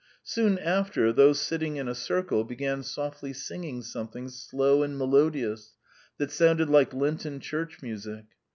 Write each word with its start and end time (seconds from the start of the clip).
Soon 0.23 0.57
after, 0.57 1.13
those 1.13 1.39
sitting 1.39 1.75
in 1.75 1.87
a 1.87 1.93
circle 1.93 2.43
began 2.43 2.81
softly 2.81 3.33
singing 3.33 3.83
something 3.83 4.29
slow 4.29 4.81
and 4.81 4.97
melodious, 4.97 5.75
that 6.17 6.31
sounded 6.31 6.71
like 6.71 6.91
Lenten 6.91 7.39
Church 7.39 7.83
music. 7.83 8.25